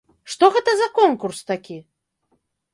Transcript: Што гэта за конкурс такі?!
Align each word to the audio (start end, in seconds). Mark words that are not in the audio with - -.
Што 0.35 0.45
гэта 0.55 0.71
за 0.79 0.87
конкурс 0.99 1.45
такі?! 1.53 1.77